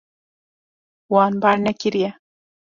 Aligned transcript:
Wan 1.11 1.33
bar 1.41 1.57
nekiriye. 1.59 2.11